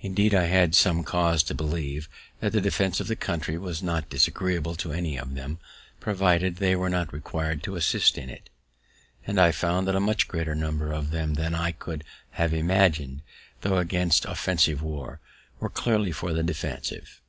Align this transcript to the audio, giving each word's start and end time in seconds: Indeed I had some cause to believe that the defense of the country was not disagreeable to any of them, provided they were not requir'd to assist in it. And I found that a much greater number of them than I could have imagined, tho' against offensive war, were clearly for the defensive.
Indeed 0.00 0.34
I 0.34 0.46
had 0.46 0.74
some 0.74 1.04
cause 1.04 1.44
to 1.44 1.54
believe 1.54 2.08
that 2.40 2.50
the 2.50 2.60
defense 2.60 2.98
of 2.98 3.06
the 3.06 3.14
country 3.14 3.56
was 3.56 3.80
not 3.80 4.10
disagreeable 4.10 4.74
to 4.74 4.92
any 4.92 5.16
of 5.16 5.36
them, 5.36 5.60
provided 6.00 6.56
they 6.56 6.74
were 6.74 6.90
not 6.90 7.12
requir'd 7.12 7.62
to 7.62 7.76
assist 7.76 8.18
in 8.18 8.28
it. 8.28 8.50
And 9.24 9.40
I 9.40 9.52
found 9.52 9.86
that 9.86 9.94
a 9.94 10.00
much 10.00 10.26
greater 10.26 10.56
number 10.56 10.90
of 10.92 11.12
them 11.12 11.34
than 11.34 11.54
I 11.54 11.70
could 11.70 12.02
have 12.42 12.52
imagined, 12.52 13.22
tho' 13.60 13.78
against 13.78 14.24
offensive 14.24 14.82
war, 14.82 15.20
were 15.60 15.70
clearly 15.70 16.10
for 16.10 16.32
the 16.32 16.42
defensive. 16.42 17.20